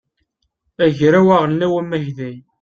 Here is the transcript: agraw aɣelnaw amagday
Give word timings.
agraw 0.85 1.27
aɣelnaw 1.35 1.73
amagday 1.81 2.37